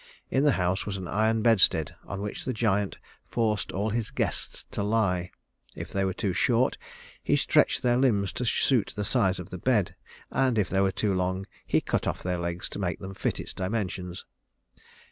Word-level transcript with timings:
In 0.31 0.43
the 0.43 0.53
house 0.53 0.87
was 0.87 0.97
an 0.97 1.07
iron 1.07 1.43
bedstead 1.43 1.95
on 2.07 2.21
which 2.23 2.43
the 2.43 2.53
giant 2.53 2.97
forced 3.27 3.71
all 3.71 3.91
his 3.91 4.09
guests 4.09 4.65
to 4.71 4.81
lie. 4.81 5.29
If 5.75 5.89
they 5.93 6.03
were 6.03 6.11
too 6.13 6.33
short, 6.33 6.75
he 7.23 7.35
stretched 7.35 7.83
their 7.83 7.97
limbs 7.97 8.33
to 8.33 8.45
suit 8.45 8.93
the 8.95 9.03
size 9.03 9.37
of 9.37 9.51
the 9.51 9.59
bed; 9.59 9.95
and 10.31 10.57
if 10.57 10.69
they 10.69 10.81
were 10.81 10.91
too 10.91 11.13
long, 11.13 11.45
he 11.67 11.81
cut 11.81 12.07
off 12.07 12.23
their 12.23 12.39
legs 12.39 12.67
to 12.69 12.79
make 12.79 12.97
them 12.97 13.13
fit 13.13 13.39
its 13.39 13.53
dimensions. 13.53 14.25